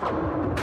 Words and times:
Five, 0.00 0.56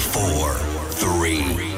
four, 0.00 0.54
three. 0.92 1.71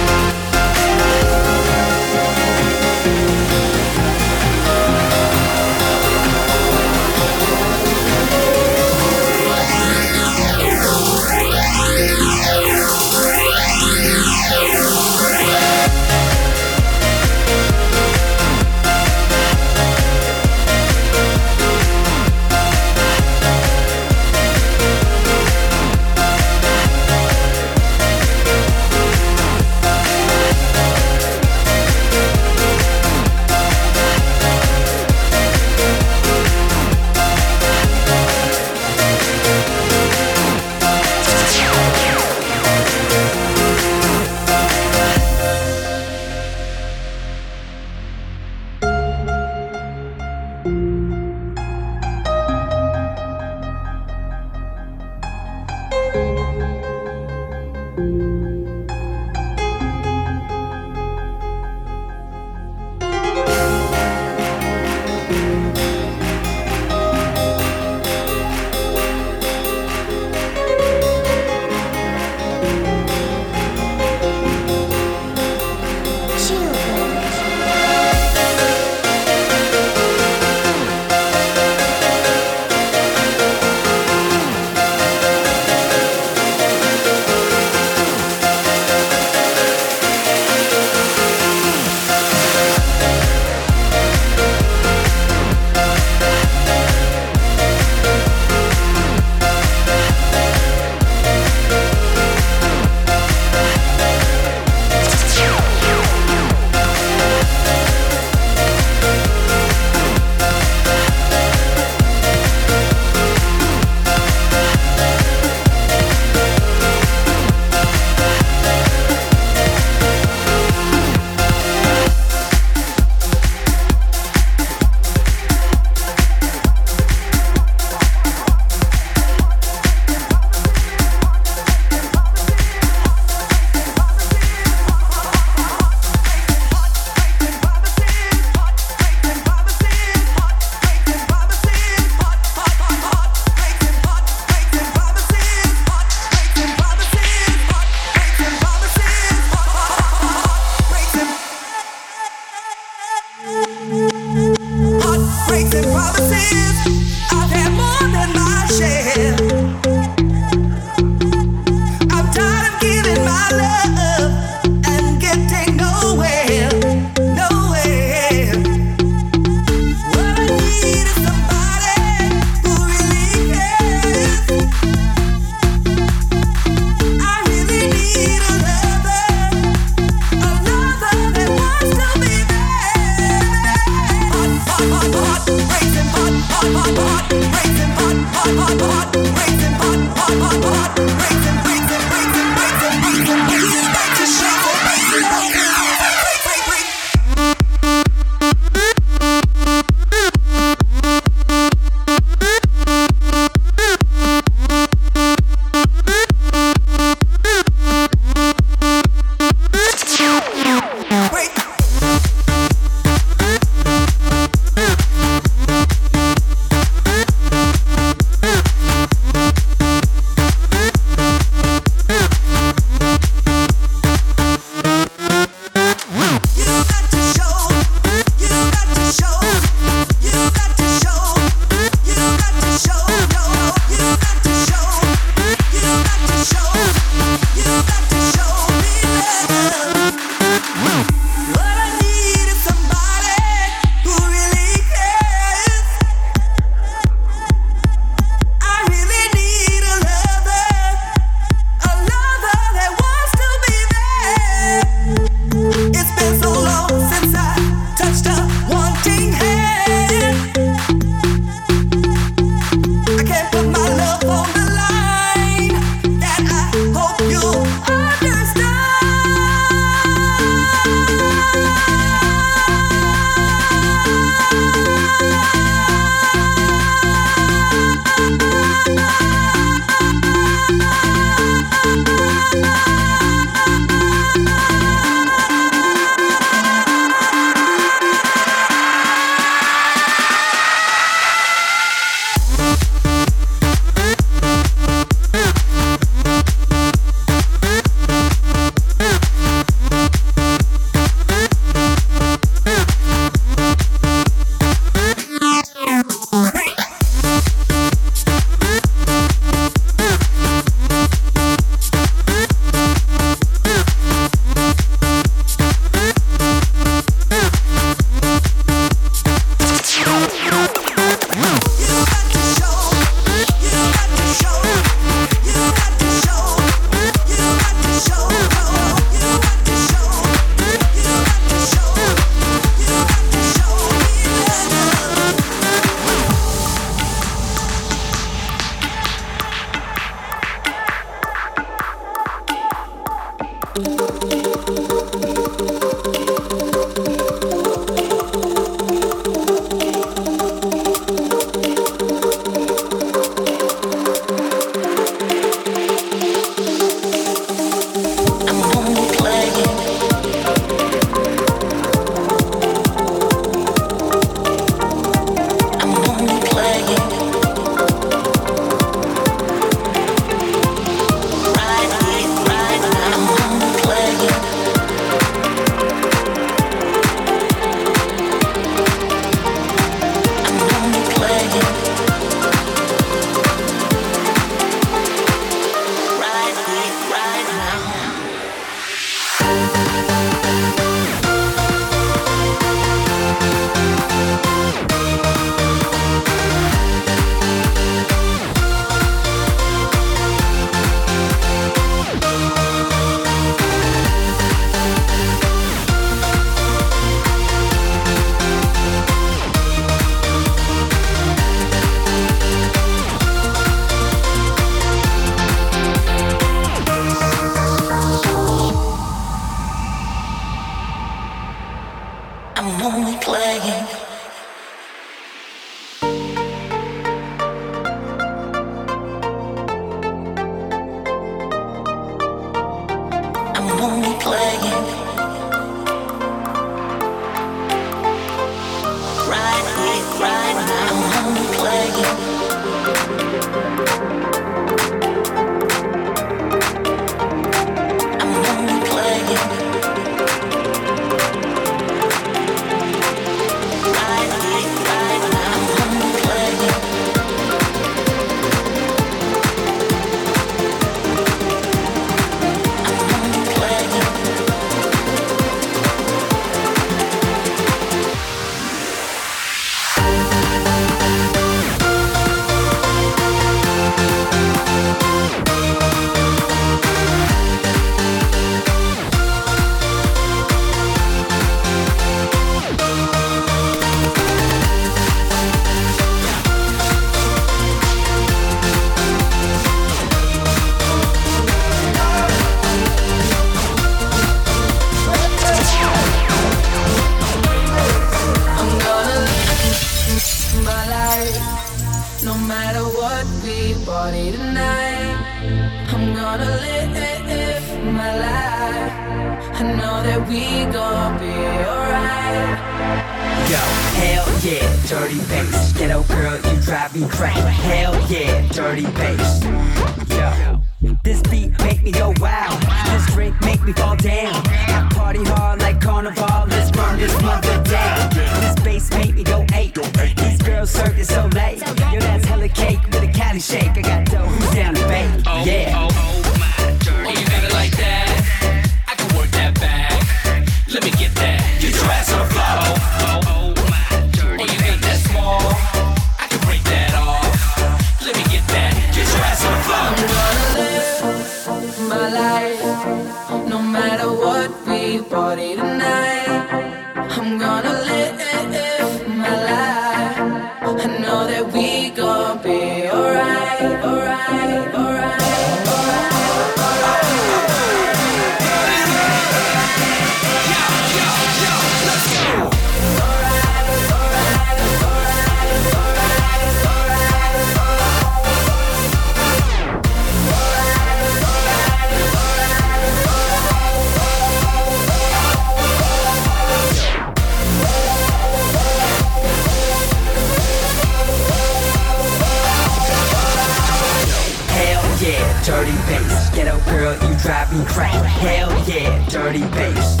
dirty 595.44 595.72
bass. 595.86 596.34
Ghetto 596.34 596.58
girl, 596.70 596.94
you 596.94 597.18
drive 597.18 597.52
me 597.52 597.64
crazy. 597.66 597.98
Hell 597.98 598.50
yeah, 598.66 599.08
dirty 599.08 599.44
bass. 599.52 600.00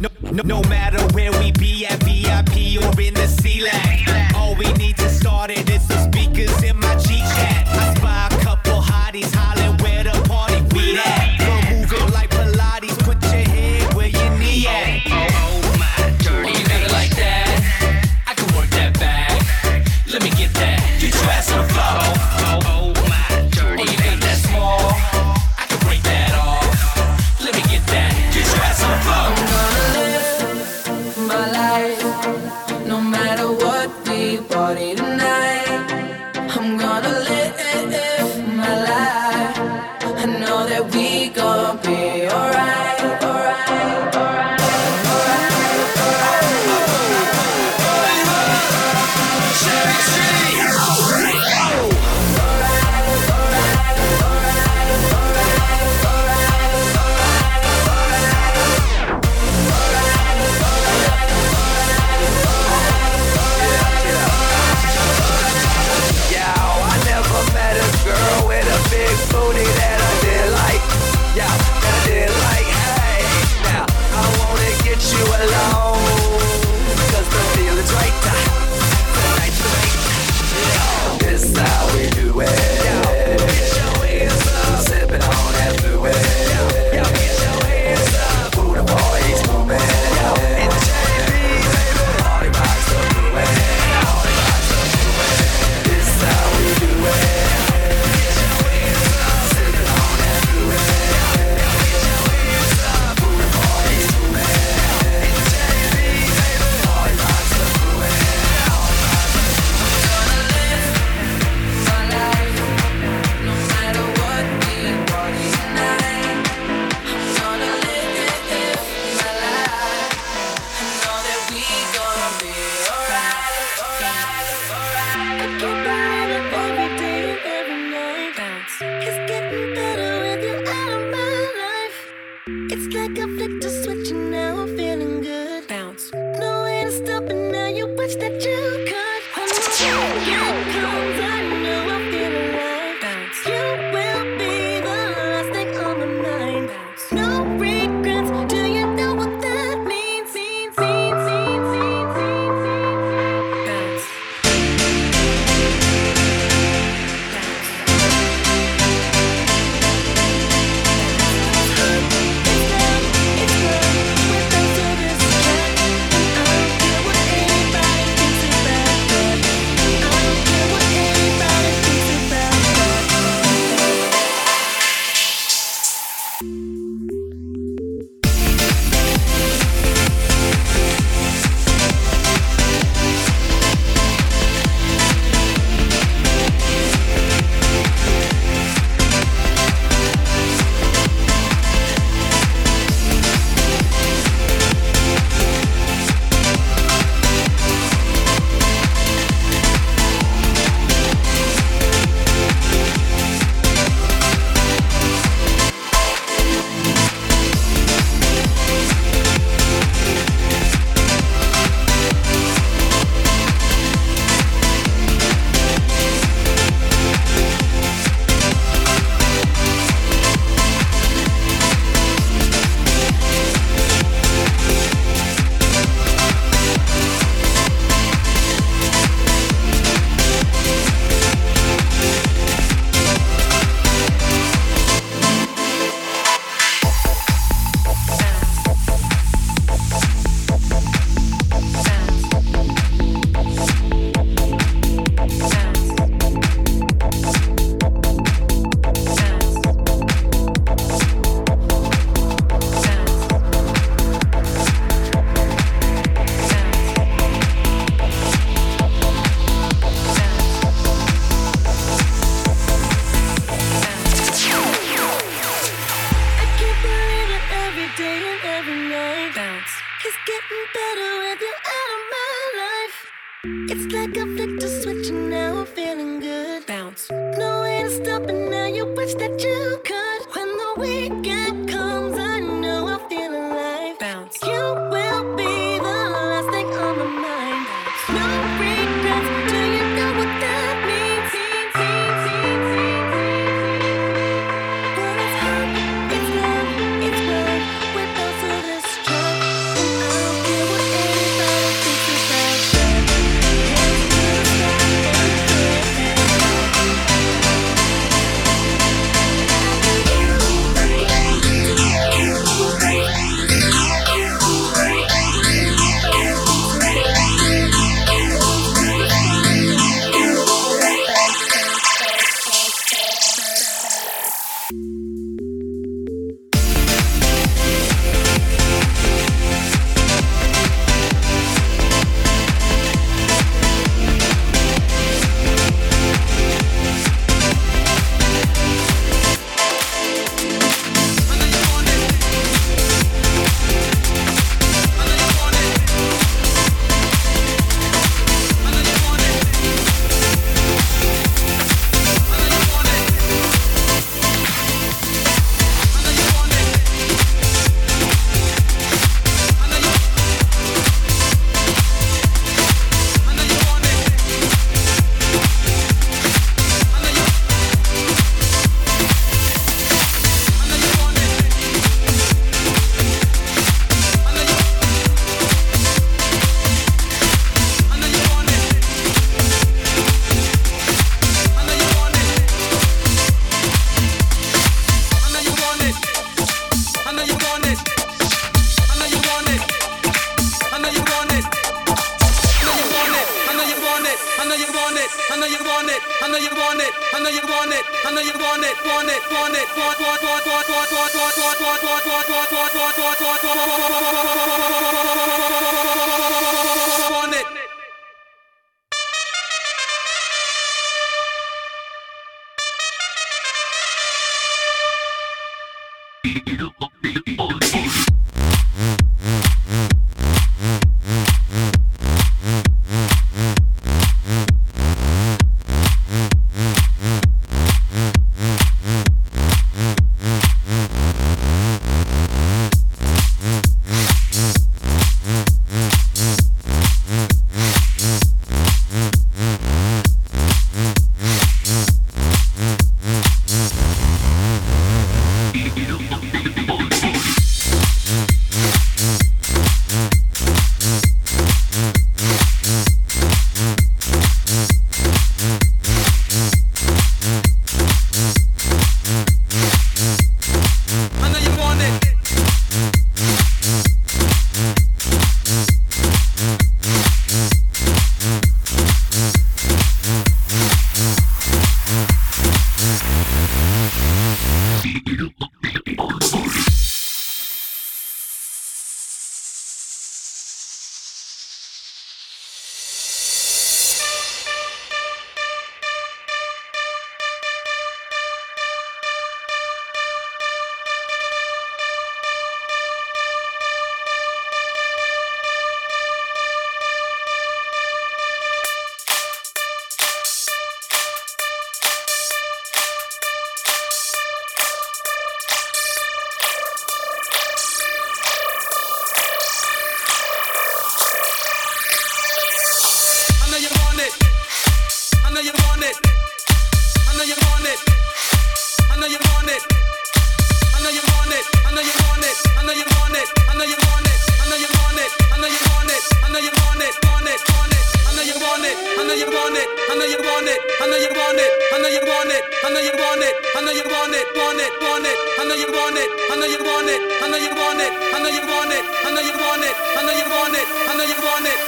No, 0.00 0.08
no, 0.32 0.42
no 0.42 0.62
matter 0.68 1.00
where 1.14 1.30
we 1.38 1.52
be 1.52 1.86
at 1.86 2.02
VIP 2.02 2.82
or 2.82 3.00
in 3.00 3.14
the 3.14 3.28
C-lab, 3.28 4.34
all 4.34 4.56
we 4.56 4.72
need 4.72 4.96
to 4.96 5.08
start 5.08 5.50
it 5.50 5.70
is 5.70 5.86
the 5.86 5.98
speakers 6.10 6.62
in 6.64 6.76
my 6.78 6.96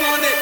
on 0.00 0.22
it. 0.22 0.37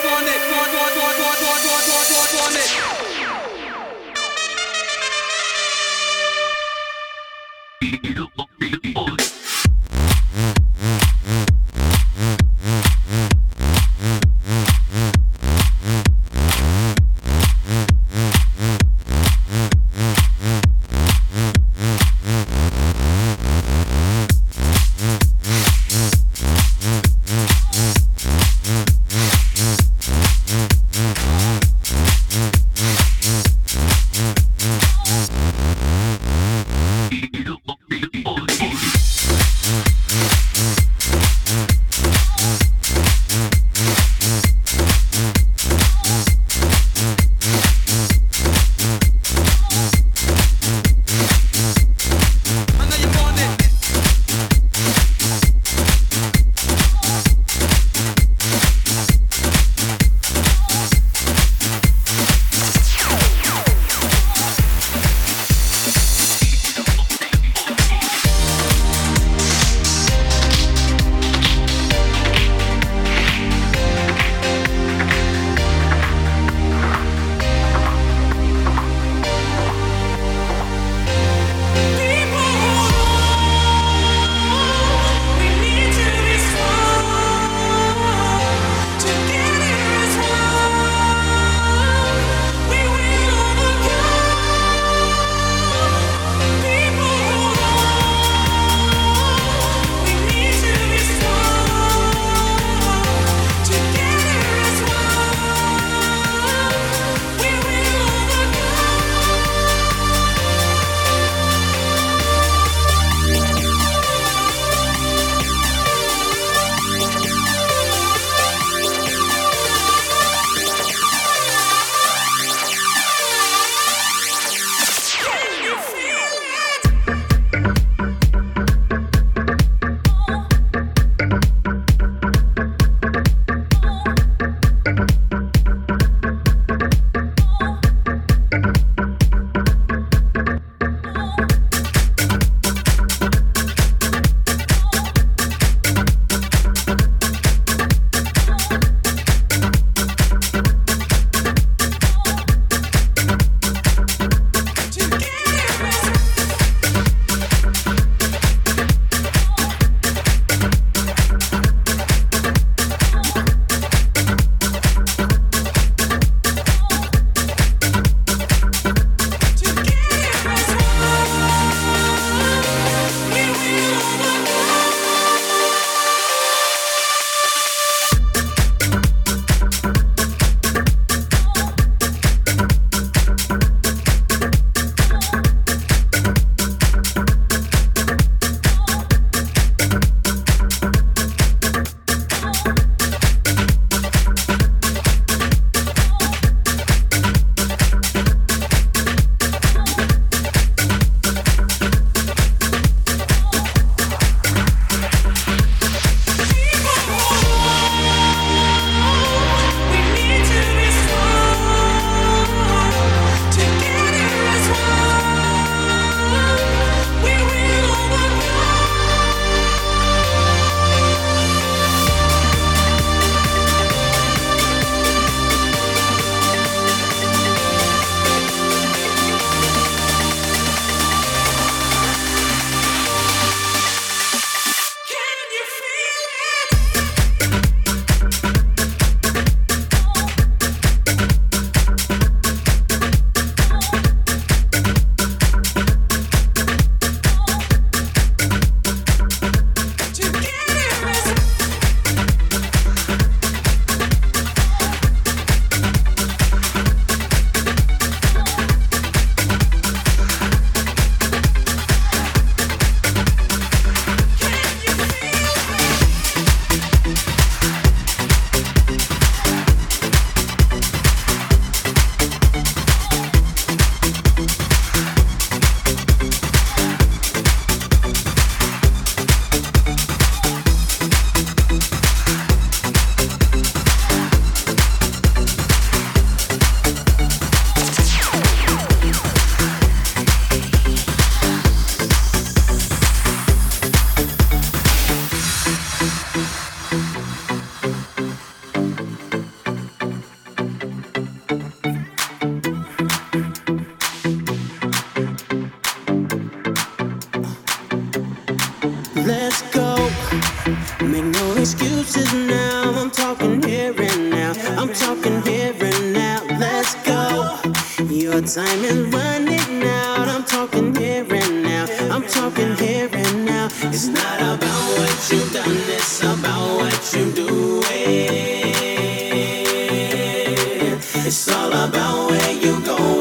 It's 331.27 331.49
all 331.49 331.73
about 331.73 332.31
where 332.31 332.53
you 332.53 332.81
going, 332.83 333.16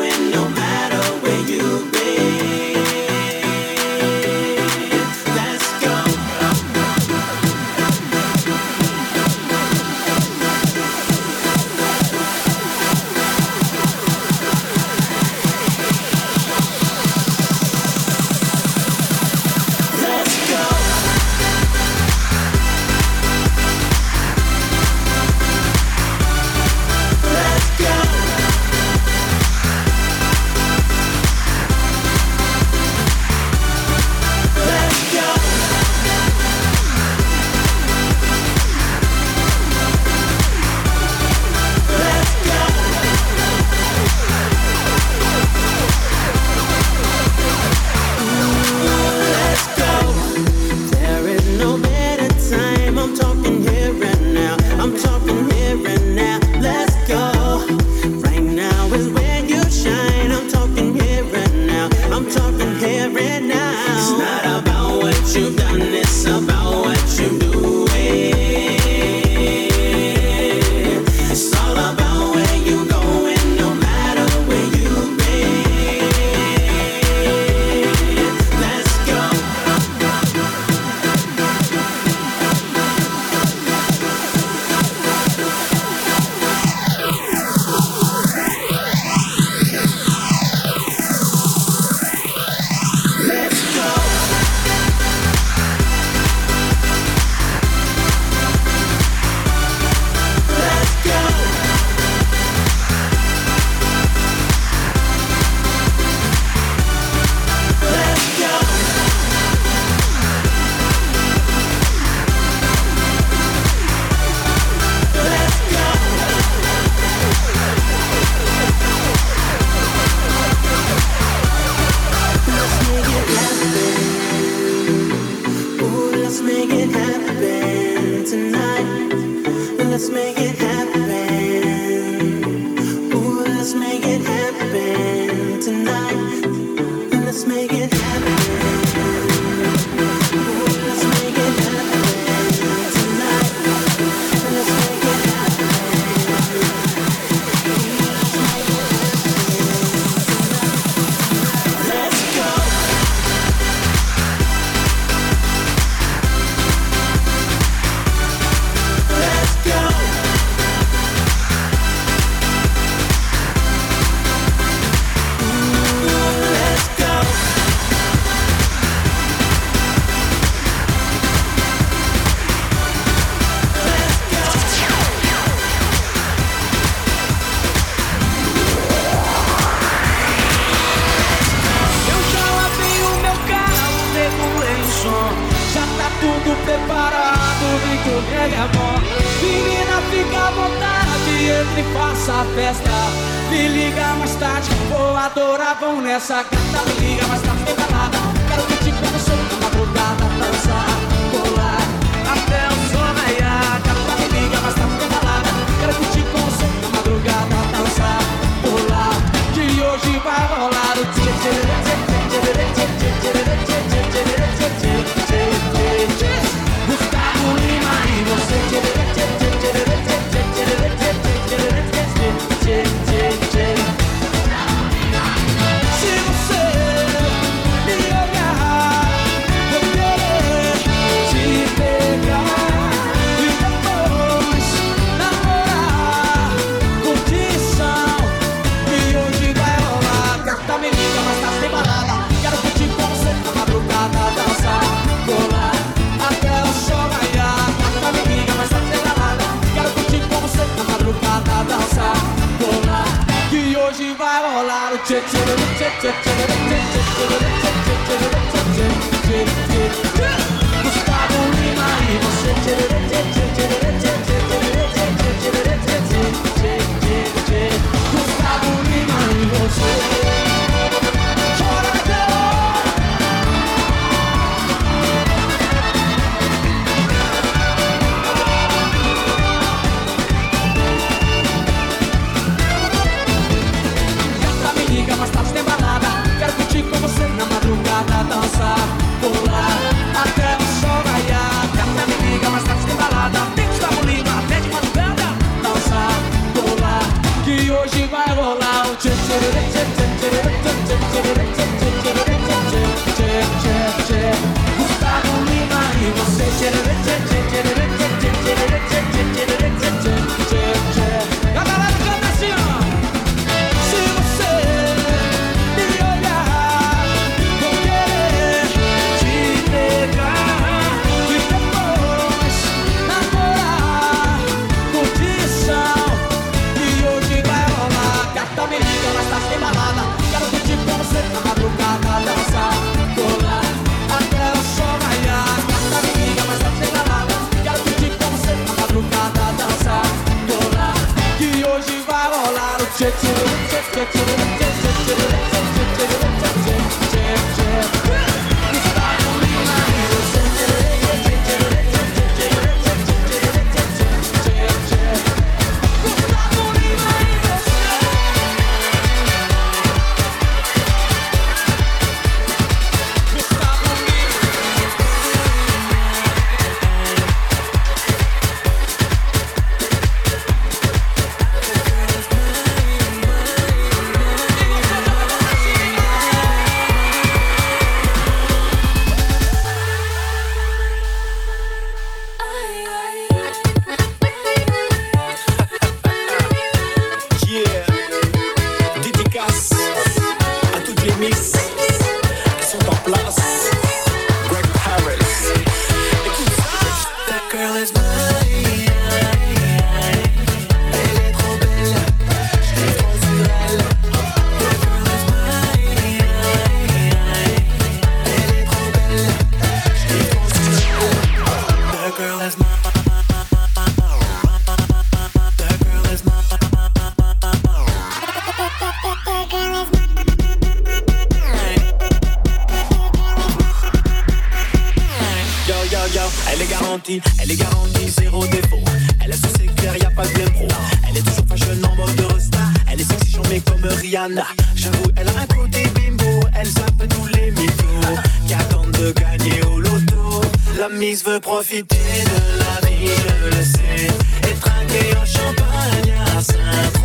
mix 440.96 441.24
veut 441.24 441.40
profiter 441.40 441.96
de 441.96 442.60
la 442.60 442.88
vie, 442.88 443.08
je 443.08 443.46
le 443.58 443.64
sais. 443.64 444.08
Et 444.50 444.56
trinquer 444.60 445.12
au 445.22 445.26
champagne 445.26 446.14
à 446.36 446.42
saint 446.42 447.05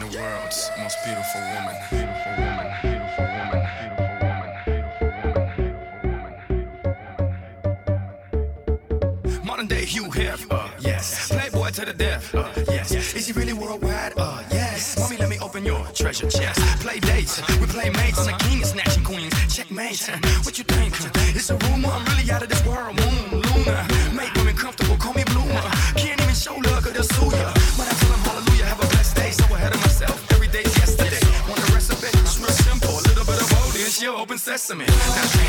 the 0.00 0.18
world's 0.18 0.70
most 0.78 0.96
beautiful 1.04 1.40
woman. 1.54 1.76
Beautiful 1.90 2.32
woman. 2.38 2.68
Modern 9.44 9.66
day 9.66 9.84
Hugh 9.84 10.10
Hef, 10.10 10.50
uh, 10.50 10.68
yes. 10.78 11.28
Playboy 11.28 11.70
to 11.70 11.84
the 11.84 11.92
death, 11.92 12.34
uh, 12.34 12.48
yes. 12.68 12.92
Is 12.92 13.26
he 13.26 13.32
really 13.32 13.52
worldwide, 13.52 14.14
uh, 14.16 14.42
yes. 14.50 14.98
Mommy, 14.98 15.16
let 15.18 15.28
me 15.28 15.38
open 15.40 15.66
your 15.66 15.84
treasure 15.92 16.30
chest. 16.30 16.60
Play 16.80 17.00
dates, 17.00 17.42
we 17.60 17.66
play 17.66 17.90
mates 17.90 18.18
on 18.20 18.26
the 18.26 18.38
king 18.44 18.58
and 18.58 18.66
snatching 18.66 19.04
queens. 19.04 19.34
Checkmate, 19.54 20.08
what 20.44 20.56
you 20.56 20.64
think? 20.64 20.94
It's 21.36 21.50
a 21.50 21.56
rumor, 21.56 21.88
I'm 21.88 22.04
really 22.16 22.30
out 22.30 22.42
of 22.42 22.48
this 22.48 22.64
world. 22.64 22.96
Mm. 22.96 23.29
specimen. 34.70 34.86
Now 34.86 35.39